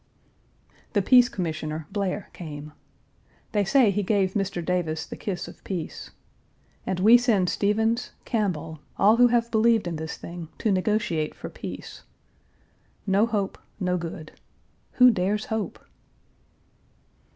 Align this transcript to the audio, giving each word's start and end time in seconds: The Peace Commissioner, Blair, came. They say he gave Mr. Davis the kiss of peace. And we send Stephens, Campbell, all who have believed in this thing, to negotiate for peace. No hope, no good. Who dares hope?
The 0.93 1.03
Peace 1.03 1.29
Commissioner, 1.29 1.85
Blair, 1.91 2.31
came. 2.33 2.71
They 3.51 3.63
say 3.63 3.91
he 3.91 4.01
gave 4.01 4.33
Mr. 4.33 4.65
Davis 4.65 5.05
the 5.05 5.15
kiss 5.15 5.47
of 5.47 5.63
peace. 5.63 6.09
And 6.87 6.99
we 6.99 7.19
send 7.19 7.49
Stephens, 7.49 8.09
Campbell, 8.25 8.79
all 8.97 9.17
who 9.17 9.27
have 9.27 9.51
believed 9.51 9.85
in 9.85 9.97
this 9.97 10.17
thing, 10.17 10.47
to 10.57 10.71
negotiate 10.71 11.35
for 11.35 11.51
peace. 11.51 12.01
No 13.05 13.27
hope, 13.27 13.59
no 13.79 13.95
good. 13.95 14.31
Who 14.93 15.11
dares 15.11 15.45
hope? 15.53 15.77